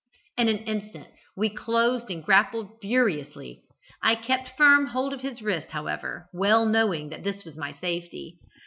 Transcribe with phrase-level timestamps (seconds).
[0.35, 3.61] In an instant we closed and grappled furiously.
[4.01, 8.39] I kept firm hold of his wrist, however, well knowing that this was my safety.